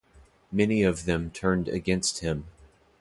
Many 0.51 0.81
of 0.81 1.05
them 1.05 1.29
turned 1.29 1.67
against 1.67 2.21
him. 2.21 2.47